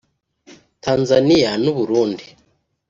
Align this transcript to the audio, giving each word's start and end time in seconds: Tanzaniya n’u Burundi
Tanzaniya 0.83 1.51
n’u 1.63 1.73
Burundi 1.77 2.25